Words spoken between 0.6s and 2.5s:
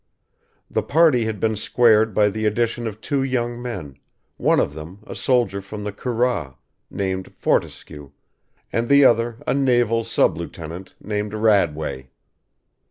The party had been squared by the